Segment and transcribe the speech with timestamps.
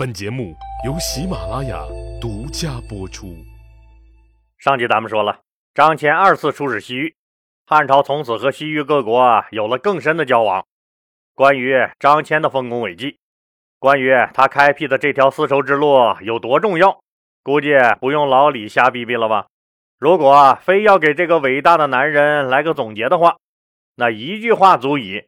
[0.00, 0.56] 本节目
[0.86, 1.78] 由喜马拉雅
[2.18, 3.36] 独家播出。
[4.56, 5.40] 上集咱们说了，
[5.74, 7.14] 张骞二次出使西域，
[7.66, 10.64] 汉朝从此和西域各国有了更深的交往。
[11.34, 13.18] 关于张骞的丰功伟绩，
[13.78, 17.02] 关于他开辟的这条丝绸之路有多重要，
[17.42, 19.48] 估计不用老李瞎逼逼了吧？
[19.98, 23.36] 如果非要给这个伟大的男人来个总结的话，
[23.96, 25.24] 那一句话足矣：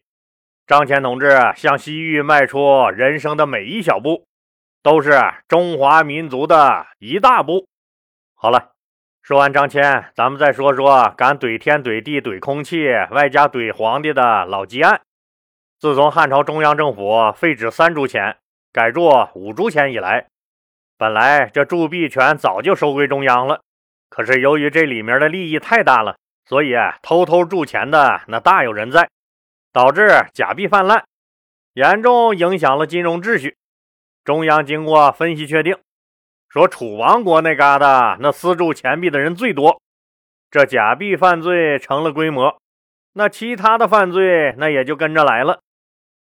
[0.67, 4.25] 张骞同志向西域迈出人生的每一小步。
[4.83, 5.13] 都是
[5.47, 7.67] 中华民族的一大步。
[8.35, 8.73] 好了，
[9.23, 15.01] 说完张骞，咱们再说说敢怼天怼地怼空气，外加怼皇帝的老吉安。
[15.79, 18.37] 自从汉朝中央政府废止三铢钱，
[18.73, 20.27] 改铸五铢钱以来，
[20.99, 23.61] 本来这铸币权早就收归中央了。
[24.09, 29.09] 可是由于这里面的利益太大了，所以偷偷铸钱的那大有人在，
[29.73, 31.05] 导致假币泛滥，
[31.75, 33.57] 严重影响了金融秩序。
[34.25, 35.77] 中央经过分析确定，
[36.49, 39.81] 说楚王国那嘎达那私铸钱币的人最多，
[40.51, 42.57] 这假币犯罪成了规模，
[43.15, 45.61] 那其他的犯罪那也就跟着来了。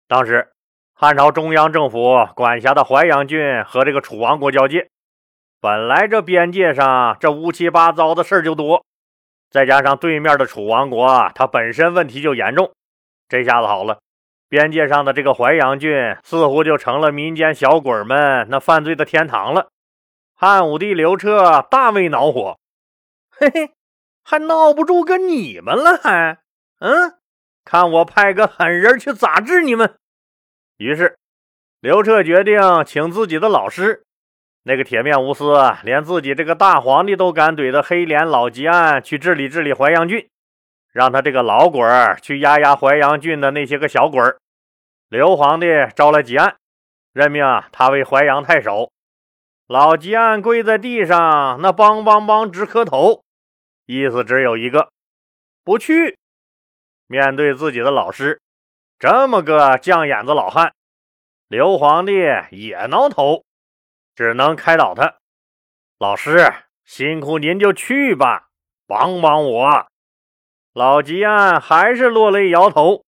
[0.07, 0.53] 当时
[0.95, 4.89] 汉朝中央政府管辖的淮阳郡和这个楚王国交界，
[5.61, 8.85] 本来这边界上这乌七八糟的事儿就多，
[9.51, 12.73] 再加上对面的楚王国它本身问题就严重，
[13.29, 13.99] 这下子好了。
[14.49, 19.69] 边界上的这个淮阳郡似乎就成了民间小鬼们那犯罪的天堂了。
[20.35, 22.59] 汉武帝刘彻大为恼火，
[23.31, 23.71] 嘿嘿，
[24.25, 26.39] 还闹不住跟你们了，还
[26.79, 27.15] 嗯，
[27.65, 29.97] 看我派个狠人去咋治你们。
[30.77, 31.19] 于是，
[31.81, 34.05] 刘彻决定请自己的老师，
[34.63, 40.29] 那个铁面无私、连自己这个大皇帝都敢怼的黑脸老吉安去治理治理淮阳郡。
[40.99, 44.41] 让他这个老鬼儿去压压淮阳郡的那些个小鬼儿。
[45.09, 46.57] 刘皇帝招来吉安，
[47.13, 48.91] 任命他为淮阳太守。
[49.69, 53.23] 老吉安跪在地上，那梆梆梆直磕头，
[53.87, 54.91] 意思只有一个：
[55.63, 56.19] 不去。
[57.07, 58.41] 面对自己的老师，
[58.99, 60.75] 这么个犟眼子老汉，
[61.47, 62.13] 刘皇帝
[62.51, 63.45] 也挠头，
[64.17, 65.15] 只能开导他
[66.01, 66.53] ：“老师，
[66.85, 68.49] 辛苦您就去吧，
[68.89, 69.87] 帮帮我。”
[70.79, 73.03] 老吉安还是落泪摇头：“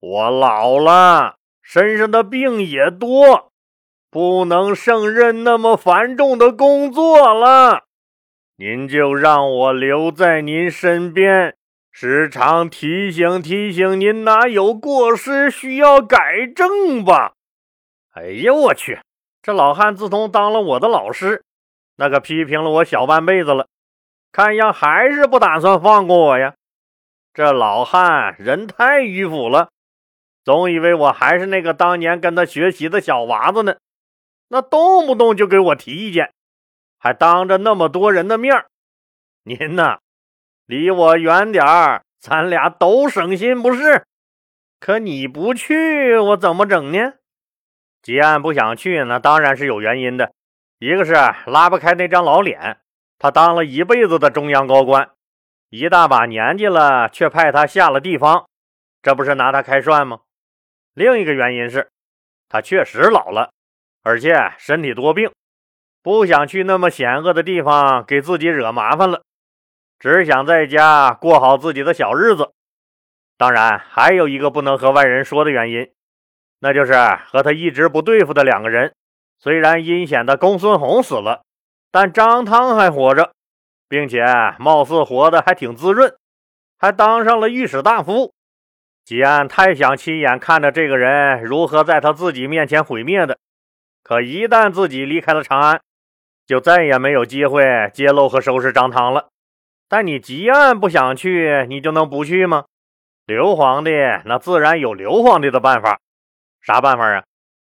[0.00, 3.52] 我老了，身上的病也多，
[4.10, 7.82] 不能胜任那么繁重的工作了。
[8.56, 11.54] 您就让我留在您身边，
[11.92, 17.34] 时常提醒提醒您哪有过失需要改正吧。”
[18.16, 18.98] 哎呀，我去！
[19.42, 21.44] 这老汉自从当了我的老师，
[21.96, 23.66] 那可批评了我小半辈子了，
[24.32, 26.54] 看样还是不打算放过我呀。
[27.36, 29.68] 这老汉人太迂腐了，
[30.42, 33.76] 总以为我还是那个当年跟他学习的小娃子呢。
[34.48, 36.32] 那动不动就给我提意见，
[36.98, 38.64] 还当着那么多人的面
[39.42, 39.98] 您呐，
[40.64, 44.06] 离我远点儿，咱俩都省心不是？
[44.80, 47.12] 可你不去，我怎么整呢？
[48.00, 50.32] 吉安不想去，那当然是有原因的。
[50.78, 51.12] 一个是
[51.44, 52.78] 拉不开那张老脸，
[53.18, 55.10] 他当了一辈子的中央高官。
[55.76, 58.46] 一大把年纪了，却派他下了地方，
[59.02, 60.20] 这不是拿他开涮吗？
[60.94, 61.90] 另一个原因是，
[62.48, 63.50] 他确实老了，
[64.02, 65.30] 而且身体多病，
[66.02, 69.22] 不想去那么险恶的地方给自己惹麻烦了，
[69.98, 72.52] 只想在家过好自己的小日子。
[73.36, 75.92] 当然，还有一个不能和外人说的原因，
[76.60, 76.94] 那就是
[77.26, 78.94] 和他一直不对付的两个人，
[79.38, 81.42] 虽然阴险的公孙弘死了，
[81.90, 83.35] 但张汤还活着。
[83.88, 84.24] 并且
[84.58, 86.14] 貌似活得还挺滋润，
[86.78, 88.32] 还当上了御史大夫。
[89.04, 93.38] 吉安太想亲眼看着这个人如何在他自己面前毁灭的，
[94.02, 95.80] 可一旦自己离开了长安，
[96.46, 99.28] 就再也没有机会揭露和收拾张汤了。
[99.88, 102.64] 但你吉安不想去，你就能不去吗？
[103.24, 103.92] 刘皇帝
[104.24, 106.00] 那自然有刘皇帝的办法，
[106.60, 107.22] 啥办法啊？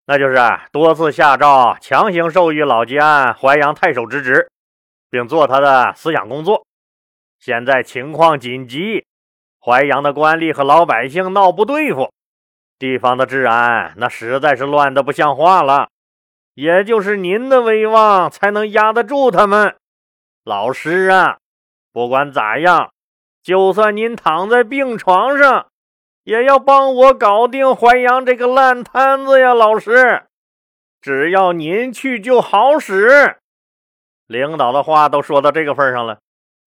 [0.06, 0.38] 那就是
[0.72, 4.50] 多次下诏强行授予老吉安淮阳太守之职。
[5.10, 6.66] 并做他的思想工作。
[7.40, 9.06] 现在情况紧急，
[9.60, 12.12] 淮阳的官吏和老百姓闹不对付，
[12.80, 15.90] 地方的治安那实在是乱得不像话了。
[16.56, 19.76] 也就是您的威望才能压得住他们。
[20.44, 21.38] 老师啊，
[21.94, 22.92] 不管咋样，
[23.44, 25.68] 就算您躺在病床上，
[26.24, 29.54] 也要帮我搞定淮阳这个烂摊子呀！
[29.54, 30.24] 老师，
[31.00, 33.38] 只要您去就好使。
[34.28, 36.20] 领导的话都说到这个份上了，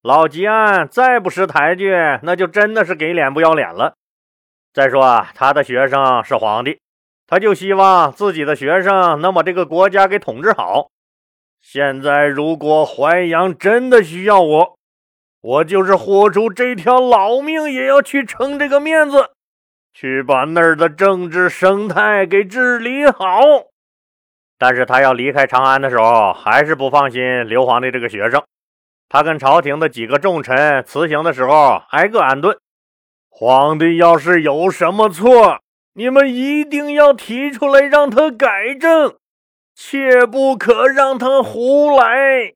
[0.02, 3.94] 老吉安再不识抬举，那就真的是给脸不要脸了。
[4.72, 6.80] 再说啊他的学生是皇帝，
[7.26, 10.88] 他就希望自己的学生能把这个国家给统治好。
[11.60, 14.78] 现在如果淮阳真的需要我，
[15.42, 19.30] 我就是豁出这条老命也要去撑这个面子，
[19.92, 23.42] 去把那儿的政治生态给治理好。
[24.60, 28.42] 但是他要离开长安的时候，还是不放心刘皇帝这个学生。
[29.08, 32.58] 他跟朝廷的几个重臣辞行的时候，挨个安顿。
[33.30, 35.62] 皇帝要是有什么错，
[35.94, 39.16] 你们一定要提出来让他改正，
[39.74, 42.52] 切不可让他胡来。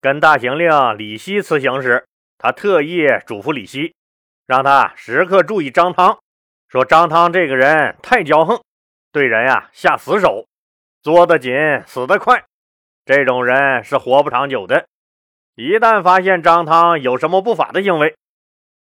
[0.00, 2.06] 跟大行令李希辞行时，
[2.38, 3.94] 他特意嘱咐李希，
[4.46, 6.18] 让他时刻注意张汤，
[6.66, 8.58] 说张汤这个人太骄横，
[9.12, 10.46] 对人呀下死手，
[11.02, 11.52] 作得紧，
[11.86, 12.44] 死得快，
[13.04, 14.86] 这种人是活不长久的。
[15.54, 18.16] 一旦发现张汤有什么不法的行为，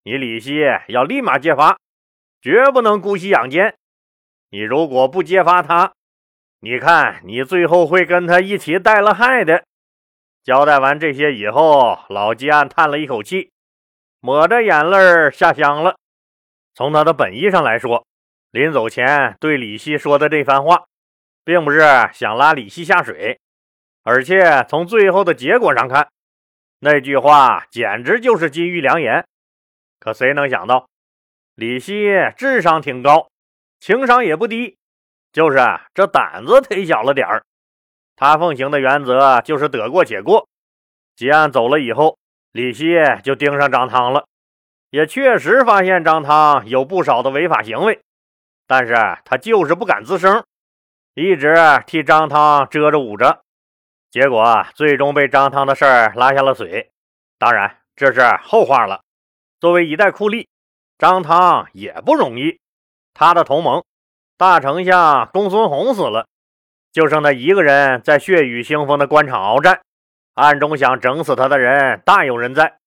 [0.05, 1.78] 你李希要立马揭发。
[2.40, 3.75] 绝不能姑息养奸。
[4.50, 5.94] 你如果不揭发他，
[6.61, 9.64] 你看你最后会跟他一起带了害的。
[10.43, 13.50] 交代完这些以后，老吉安叹了一口气，
[14.20, 15.96] 抹着眼泪下乡了。
[16.75, 18.06] 从他的本意上来说，
[18.50, 20.84] 临走前对李希说的这番话，
[21.44, 21.81] 并不是
[22.12, 23.38] 想拉李希下水，
[24.02, 26.08] 而且从最后的结果上看，
[26.81, 29.26] 那句话简直就是金玉良言。
[30.00, 30.88] 可谁能想到？
[31.55, 33.29] 李希智商挺高，
[33.79, 34.76] 情商也不低，
[35.32, 35.58] 就是
[35.94, 37.44] 这胆子忒小了点儿。
[38.17, 40.49] 他奉行的原则就是得过且过。
[41.17, 42.19] 吉安走了以后，
[42.52, 44.26] 李希就盯上张汤了，
[44.91, 48.00] 也确实发现张汤有不少的违法行为，
[48.67, 48.94] 但是
[49.25, 50.44] 他就是不敢吱声，
[51.14, 51.55] 一直
[51.87, 53.43] 替张汤遮着捂着，
[54.11, 56.90] 结果最终被张汤的事儿拉下了水。
[57.38, 59.00] 当然这是后话了。
[59.61, 60.46] 作为一代酷吏。
[60.96, 62.61] 张汤也不容易，
[63.12, 63.82] 他的同盟
[64.38, 66.26] 大丞相公孙弘死了，
[66.93, 69.81] 就剩他一个人在血雨腥风的官场鏖战，
[70.34, 72.78] 暗中想整死他的人大有人在。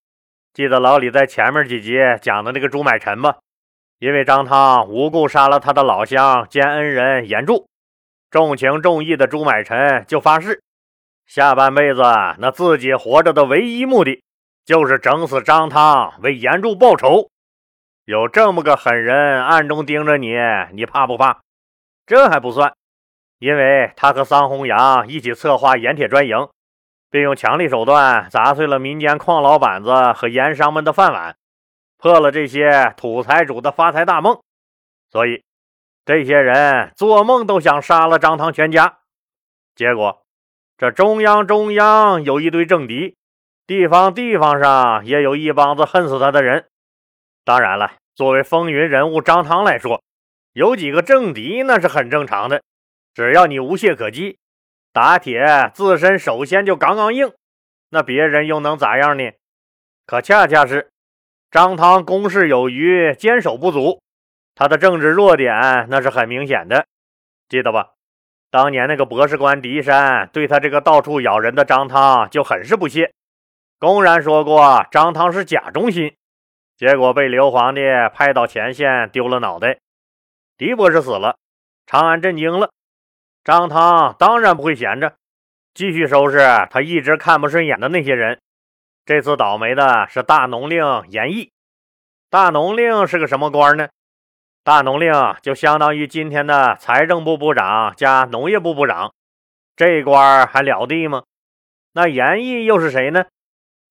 [0.54, 3.36] 记得老李在前面几集讲的那个朱买臣吗？
[3.98, 7.68] 因为张汤无故杀了他的老乡兼恩人严柱，
[8.30, 10.62] 重情重义的朱买臣就发誓，
[11.26, 12.02] 下半辈子
[12.38, 14.22] 那自己活着的唯一目的
[14.64, 17.30] 就是整死张汤，为严柱报仇。
[18.04, 20.34] 有这么个狠人暗中盯着你，
[20.72, 21.40] 你怕不怕？
[22.06, 22.74] 这还不算，
[23.38, 26.48] 因为他和桑弘羊一起策划盐铁专营，
[27.10, 31.36] 并用强力手段砸碎了民间矿老板子和盐商们的饭碗，
[31.96, 34.38] 破了这些土财主的发财大梦。
[35.10, 35.42] 所以，
[36.08, 39.00] 这些人做梦都想杀了张汤全家。
[39.74, 40.22] 结果，
[40.78, 43.18] 这中央中央有一堆政敌，
[43.66, 46.70] 地方地方上也有一帮子恨死他的人。
[47.44, 50.02] 当然了，作为风云人物张汤来说，
[50.54, 52.62] 有几个政敌那是很正常的。
[53.12, 54.38] 只要你无懈可击，
[54.94, 57.30] 打铁自身首先就杠杠硬，
[57.90, 59.30] 那别人又能咋样呢？
[60.06, 60.90] 可恰恰是
[61.50, 64.00] 张汤攻势有余，坚守不足，
[64.58, 66.84] 他的政治弱点那是很明显的。
[67.48, 67.92] 记得吧？
[68.50, 73.14] 当年那个博士官狄山对他这个到处咬人的张汤就很是不屑，
[73.78, 76.12] 公然说过张汤是假忠心。
[76.76, 77.82] 结果被刘皇帝
[78.12, 79.78] 派到前线，丢了脑袋。
[80.56, 81.36] 狄博士死了，
[81.86, 82.72] 长安震惊了。
[83.44, 85.14] 张汤当然不会闲着，
[85.72, 86.38] 继续收拾
[86.68, 88.40] 他一直看不顺眼的那些人。
[89.06, 91.52] 这次倒霉的是大农令严毅。
[92.28, 93.88] 大农令是个什么官呢？
[94.68, 99.14] 大农令就相当于今天的财政部部长加农业部部长，
[99.74, 101.22] 这官还了得吗？
[101.94, 103.24] 那严毅又是谁呢？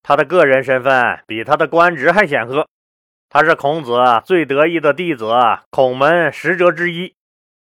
[0.03, 2.67] 他的个人身份比他的官职还显赫。
[3.27, 5.33] 他是孔子最得意的弟子，
[5.71, 7.15] 孔门十哲之一，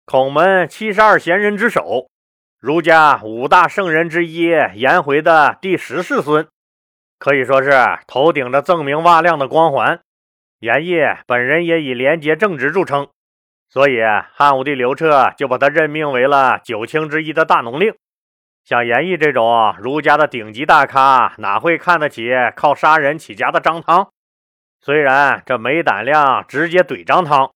[0.05, 2.07] 孔门七十二贤人之首，
[2.61, 6.47] 儒家五大圣人之一颜回的第十世孙，
[7.19, 7.71] 可以说是
[8.07, 9.99] 头顶着锃明瓦亮的光环。
[10.61, 13.07] 颜毅本人也以廉洁正直著称，
[13.67, 13.97] 所以
[14.31, 17.95] 汉武帝刘彻就把他任命为了九卿之一的大农令。
[18.63, 24.09] 像颜毅这种儒家的顶级大咖，哪会看得起靠杀人起家的张汤？
[24.81, 27.51] 虽然这没胆量直接怼张汤，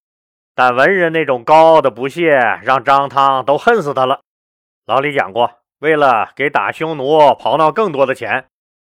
[0.55, 4.21] 但文人那种高傲的不屑，让张汤都恨死他了。
[4.87, 8.45] 老李讲过，为了给打匈奴刨闹更多的钱，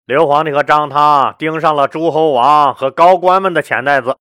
[0.08, 4.16] 刘皇帝和张汤盯上了诸侯王和高官们的钱袋子，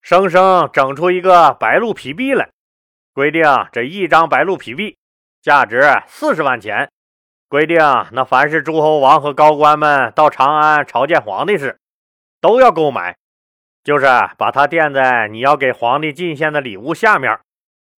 [0.00, 2.48] 生生整出一个白鹿皮币来，
[3.12, 4.96] 规定这一张白鹿皮币
[5.42, 6.90] 价值四十万钱，
[7.50, 7.76] 规定
[8.12, 11.78] 那凡是诸侯王和高官们到长安朝见皇帝时，
[12.40, 13.14] 都要购买。
[13.84, 14.06] 就是
[14.38, 17.38] 把它垫在你要给皇帝进献的礼物下面，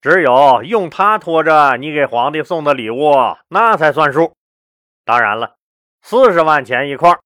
[0.02, 3.12] 只有用它拖着你给皇帝送的礼物，
[3.50, 4.34] 那才算数。
[5.04, 5.54] 当然了，
[6.02, 7.16] 四十万钱一块，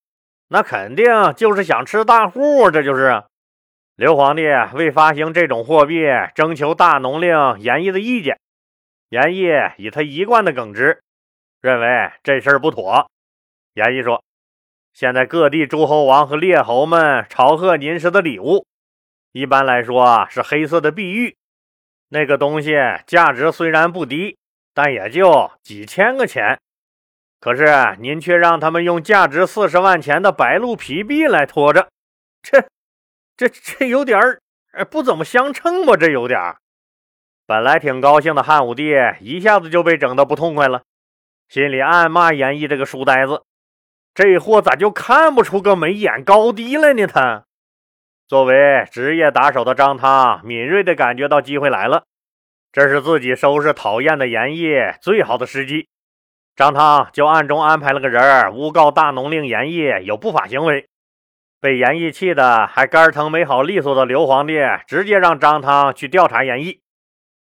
[0.53, 2.71] 那肯定就是想吃大户。
[2.71, 3.25] 这就是
[3.97, 4.43] 刘皇帝
[4.75, 6.05] 为发行这种货币
[6.35, 8.39] 征求大农令严毅的意见。
[9.09, 11.03] 严毅以他一贯的耿直，
[11.63, 13.11] 认为这事儿不妥。
[13.73, 14.23] 严毅说
[14.93, 18.67] ：“现在各地诸侯王和列侯们朝贺您时的礼物，
[19.33, 21.35] 一般来说是黑色的碧玉。”
[22.11, 22.75] 那个东西
[23.07, 24.37] 价值虽然不低，
[24.75, 26.61] 但也就几千个钱。
[27.43, 27.67] 可是
[27.99, 31.89] 您却让他们用价值四十万钱的白鹿皮币来拖着，
[32.41, 32.69] 这、
[33.37, 34.41] 这、这有点儿
[34.89, 35.97] 不怎么相称吧？
[35.97, 36.59] 这有点儿。
[37.45, 40.83] 本来挺高兴的汉武帝一下子就被整得不痛快了，
[41.49, 43.43] 心里暗骂严毅这个书呆子，
[44.15, 47.09] 这货咋就看不出个眉眼高低来呢？
[47.09, 47.45] 他。
[48.29, 52.05] 作为职业打手的张汤敏锐地感觉到机会来了，
[52.71, 54.71] 这是自己收拾讨厌的严毅
[55.01, 55.89] 最好的时机。
[56.55, 60.87] 张汤就暗中安排了个人诬告大农令严毅有不法行为。
[61.61, 66.81] 被严毅气的还肝疼没好利索的刘皇帝，直接让张汤去调查严毅。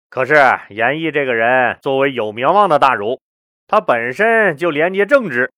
[0.09, 0.35] 可是
[0.69, 3.19] 严毅这个人作为有名望的大儒，
[3.67, 5.51] 他本身就廉洁正直，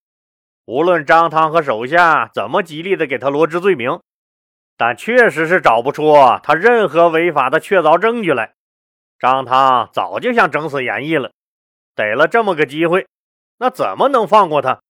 [0.64, 4.00] 无论张汤和手下怎么极力的给他罗织罪名。
[4.76, 8.54] 但确实是找不出他任何违法的确凿证据来。
[9.20, 11.30] 张汤早就想整死严毅了，
[11.94, 13.06] 逮了这么个机会，
[13.58, 14.80] 那怎么能放过他？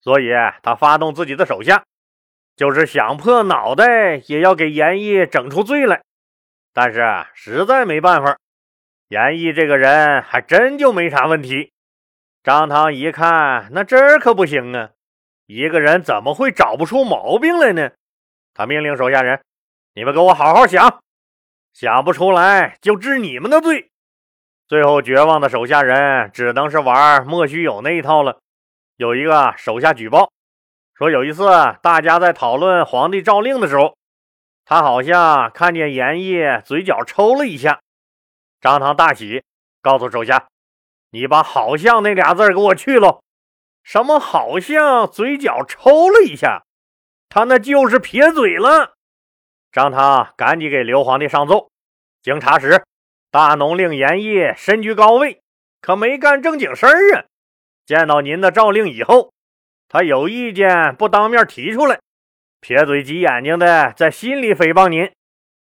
[0.00, 0.28] 所以
[0.62, 1.84] 他发动自己的手下，
[2.56, 6.02] 就是想破脑袋也要给严毅整出罪来。
[6.72, 8.36] 但是实在没办法，
[9.08, 11.72] 严毅这个人还真就没啥问题。
[12.42, 14.90] 张汤一看，那这可不行啊！
[15.46, 17.90] 一个人怎么会找不出毛病来呢？
[18.52, 19.42] 他命令手下人
[19.94, 21.00] ：“你们给我好好想，
[21.72, 23.90] 想不出来就治你们的罪。”
[24.66, 28.38] 最后绝望的手下人只能是玩莫须有那一套了。
[28.96, 30.30] 有一个手下举报
[30.94, 31.48] 说，有一次
[31.82, 33.96] 大家在讨论皇帝诏令的时候，
[34.64, 37.80] 他好像看见严毅嘴角抽了一下。
[38.60, 39.42] 张汤大喜，
[39.82, 40.46] 告诉手下
[41.10, 43.20] ：“你把‘好像’那俩字给我去了。
[43.82, 46.64] 什么好像嘴角抽了一下？”
[47.28, 48.94] 他那就是撇嘴了。
[49.72, 51.68] 张汤赶紧给刘皇帝上奏：
[52.22, 52.84] 经查实，
[53.34, 55.40] 大农令严毅身居高位，
[55.80, 57.24] 可没干正经事儿啊。
[57.84, 59.32] 见到您的诏令以后，
[59.88, 61.98] 他有意见不当面提出来，
[62.60, 65.10] 撇嘴挤眼睛的在心里诽谤您。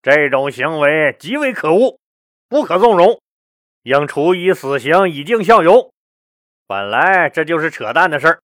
[0.00, 1.98] 这种行为极为可恶，
[2.48, 3.20] 不可纵容，
[3.82, 5.90] 应处以死刑以儆效尤。
[6.68, 8.38] 本来这就是扯淡的事儿。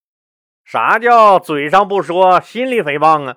[0.64, 3.37] 啥叫嘴上不说，心里诽谤啊？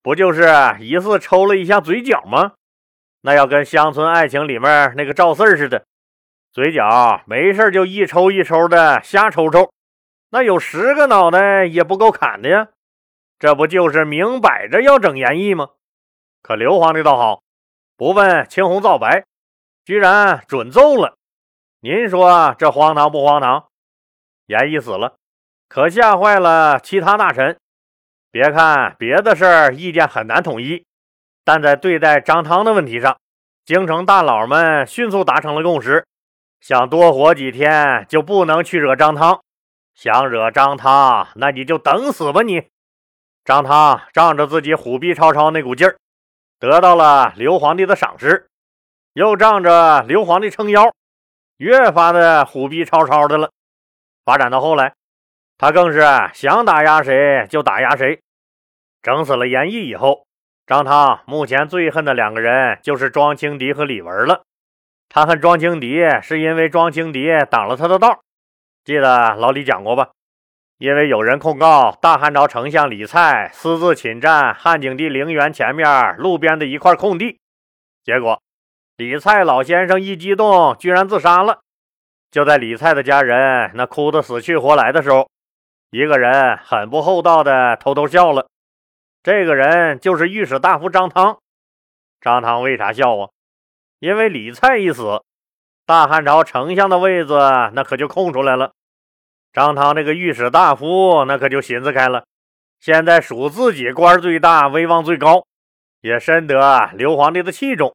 [0.00, 0.46] 不就是
[0.78, 2.52] 疑似抽了一下嘴角吗？
[3.22, 5.86] 那要跟《乡村爱情》里面那个赵四似的，
[6.52, 9.72] 嘴角没事就一抽一抽的瞎抽抽，
[10.30, 12.68] 那有十个脑袋也不够砍的呀！
[13.38, 15.70] 这不就是明摆着要整严毅吗？
[16.42, 17.42] 可刘皇帝倒好，
[17.96, 19.24] 不问青红皂白，
[19.84, 21.16] 居然准奏了。
[21.80, 23.66] 您说这荒唐不荒唐？
[24.46, 25.16] 严毅死了。
[25.68, 27.56] 可吓坏了其他大臣。
[28.30, 30.84] 别看别的事儿意见很难统一，
[31.44, 33.16] 但在对待张汤的问题上，
[33.64, 36.06] 京城大佬们迅速达成了共识：
[36.60, 39.42] 想多活几天就不能去惹张汤，
[39.94, 42.68] 想惹张汤，那你就等死吧你！
[43.44, 45.96] 张汤仗着自己虎逼超超那股劲儿，
[46.58, 48.46] 得到了刘皇帝的赏识，
[49.14, 50.92] 又仗着刘皇帝撑腰，
[51.56, 53.50] 越发的虎逼超超的了。
[54.24, 54.94] 发展到后来。
[55.58, 56.00] 他更是
[56.34, 58.20] 想打压谁就打压谁，
[59.00, 60.26] 整死了严毅以后，
[60.66, 64.42] 张汤目前最恨的两个人就是庄青敌和李文了。
[65.08, 68.20] 他恨庄青敌，是因为庄青敌挡了他的道。
[68.84, 70.10] 记得老李讲过吧？
[70.78, 77.38] 因为有人控告大汉朝丞相李蔡私自侵占汉景帝陵园前面路边的一块空地，
[78.02, 78.40] 结果
[78.96, 81.60] 李蔡老先生一激动，居然自杀了。
[82.30, 85.28] 就在李蔡的家人那哭得死去活来的时候。
[85.90, 88.48] 一个人很不厚道的偷偷笑了，
[89.22, 91.38] 这个人就是御史大夫张汤。
[92.20, 93.30] 张汤为啥笑啊？
[94.00, 95.22] 因为李蔡一死，
[95.86, 97.38] 大汉朝丞相的位子
[97.72, 98.72] 那可就空出来了。
[99.52, 102.24] 张汤这个御史大夫那可就寻思开了，
[102.80, 105.46] 现在数自己官最大，威望最高，
[106.00, 107.94] 也深得刘皇帝的器重。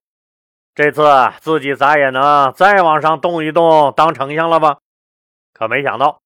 [0.76, 1.04] 这次
[1.42, 4.78] 自己咋也能再往上动一动，当丞相了吧？
[5.54, 6.22] 可没想到。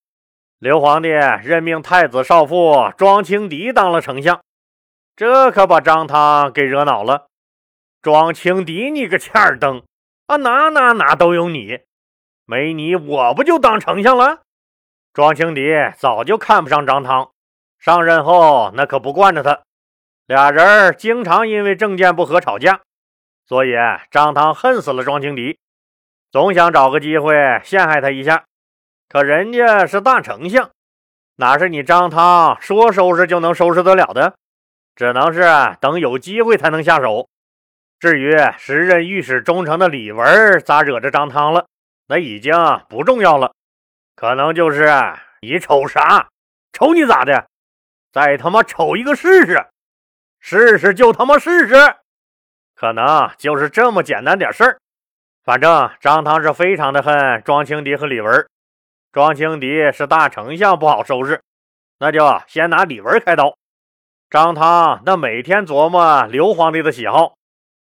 [0.59, 4.43] 刘皇帝任命太子少傅庄青敌当了丞相，
[5.21, 7.27] 这可把张汤给惹恼了。
[8.01, 9.83] 庄青敌，你个欠儿登，
[10.25, 11.81] 啊，哪哪哪都有你，
[12.47, 14.39] 没你我不就当丞相了？
[15.13, 15.61] 庄青敌
[15.95, 17.29] 早就看不上张汤，
[17.77, 19.61] 上任后那可不惯着他，
[20.25, 22.81] 俩人经常因为政见不合吵架，
[23.45, 23.73] 所以
[24.09, 25.59] 张汤恨死了庄青敌，
[26.31, 28.45] 总想找个机会陷害他一下。
[29.07, 30.71] 可人家是大丞相，
[31.35, 34.33] 哪是你张汤说收拾就能收拾得了的？
[35.01, 35.41] 只能是
[35.79, 37.27] 等有机会才能下手。
[37.99, 41.65] 至于时任御史中丞的李文咋惹着张汤了，
[42.05, 42.53] 那已经
[42.87, 43.51] 不重要了。
[44.15, 44.93] 可能就是
[45.41, 46.29] 你瞅啥，
[46.71, 47.47] 瞅你咋的，
[48.11, 49.65] 再他妈瞅一个试试，
[50.39, 51.95] 试试就他妈试试，
[52.75, 54.77] 可能就是这么简单点事儿。
[55.43, 58.47] 反正张汤是非常的恨庄青迪和李文。
[59.11, 61.41] 庄青迪是大丞相，不好收拾，
[61.97, 63.57] 那就先拿李文开刀。
[64.31, 67.33] 张汤那每天琢磨刘皇帝的喜好，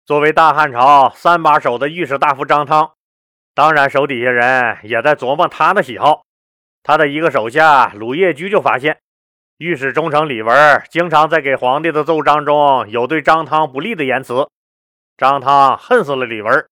[0.07, 2.93] 作为大汉朝三把手的御史大夫张汤，
[3.53, 6.23] 当然手底下人也在琢磨他的喜好。
[6.81, 8.97] 他的一个手下鲁业居就发现，
[9.59, 14.49] 御史中丞李文经常在给皇帝的奏章中有对张汤不利的言辞。
[15.19, 16.65] 张汤恨死了李文，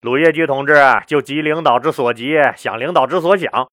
[0.00, 0.74] 鲁业居同志
[1.06, 3.68] 就急领导之所急，想领导之所想。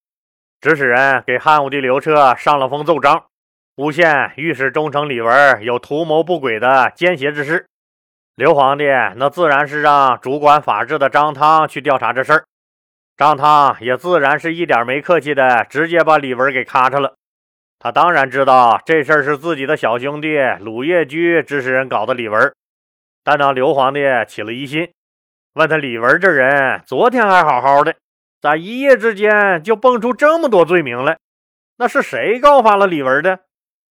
[0.61, 3.25] 指使人给汉武帝刘彻上了封奏章，
[3.75, 7.65] 诬陷御史中丞李文有图谋不轨的奸邪之事。
[8.35, 12.45] 刘皇帝那自然是让主管法制的张汤去调查这事儿。
[13.17, 17.15] 张汤也自然是一点没客气的，直接把李文给咔嚓了。
[17.79, 22.53] 他当然知道这事儿是自己的小兄弟鲁业居指使人搞的李文，
[23.23, 24.91] 但当刘皇帝起了疑心，
[25.55, 27.95] 问他李文这人昨天还好好的。
[28.39, 31.17] 咋一夜之间就蹦出这么多罪名来？
[31.77, 33.39] 那是谁告发了李文的？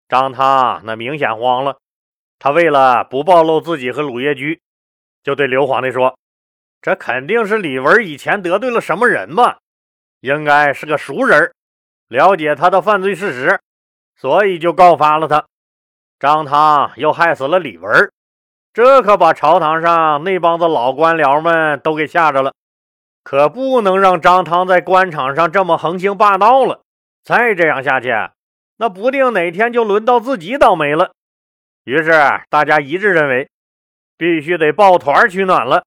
[0.09, 1.79] 张汤那明显慌了，
[2.39, 4.61] 他为了不暴露自己和鲁业居，
[5.23, 6.17] 就对刘皇帝说
[6.81, 9.59] ：“这肯定是李文以前得罪了什么人吧？
[10.21, 11.53] 应该是个熟人，
[12.09, 13.61] 了解他的犯罪事实，
[14.17, 15.45] 所以就告发了他。
[16.19, 18.13] 张汤又害死了李文，
[18.73, 22.53] 这可把朝堂上那帮子老官僚们都给吓着了。”
[23.25, 26.83] 可不能让张汤在官场上这么横行霸道了，
[27.25, 28.13] 再这样下去，
[28.79, 31.13] 那不定哪天就轮到自己倒霉了。
[31.85, 32.13] 于是
[32.51, 33.49] 大家一致认为，
[34.19, 35.85] 必须得抱团取暖了。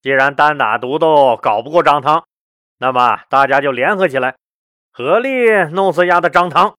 [0.00, 2.24] 既然单打独斗搞不过张汤，
[2.78, 4.36] 那么大家就联合起来，
[4.92, 6.74] 合力弄死丫的张汤。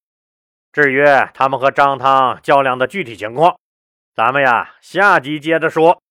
[0.71, 3.58] 至于他们和张汤较量的具体情况，
[4.13, 6.01] 咱们呀下集接着说。